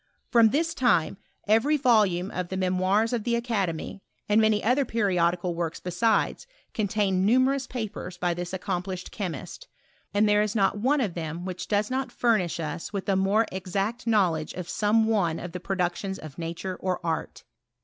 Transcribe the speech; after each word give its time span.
From 0.31 0.49
this 0.49 0.73
time, 0.73 1.17
every 1.47 1.77
volume 1.77 2.31
of 2.31 2.49
the 2.49 2.57
PROGRESS 2.57 3.13
OF 3.13 3.21
ANALYTICAL 3.21 3.21
CHEMISTRY. 3.21 3.21
195 3.21 3.21
Memoirs 3.21 3.21
of 3.21 3.23
the 3.23 3.35
Academy, 3.35 4.01
and 4.29 4.41
many 4.41 4.63
other 4.63 4.83
periodi 4.83 5.39
cal 5.39 5.53
works 5.53 5.79
besides, 5.79 6.47
contained 6.73 7.23
numerous 7.23 7.67
papers 7.67 8.17
by 8.17 8.33
this 8.33 8.51
accomplished 8.51 9.11
chemist; 9.11 9.67
and 10.11 10.27
there 10.27 10.41
is 10.41 10.55
not 10.55 10.79
one 10.79 11.01
of 11.01 11.13
them 11.13 11.45
which 11.45 11.67
does 11.67 11.91
not 11.91 12.11
furnish 12.11 12.59
us 12.59 12.91
with 12.91 13.07
a 13.07 13.15
more 13.15 13.45
exact 13.51 14.07
knowledge 14.07 14.53
of 14.53 14.67
some 14.67 15.05
one 15.05 15.37
of 15.37 15.51
the 15.51 15.59
productions 15.59 16.17
of 16.17 16.39
nature 16.39 16.75
or 16.77 16.99
art. 17.05 17.43